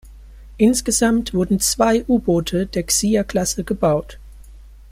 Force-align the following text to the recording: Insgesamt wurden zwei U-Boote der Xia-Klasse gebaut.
Insgesamt 0.57 1.31
wurden 1.35 1.59
zwei 1.59 2.03
U-Boote 2.07 2.65
der 2.65 2.81
Xia-Klasse 2.81 3.63
gebaut. 3.63 4.17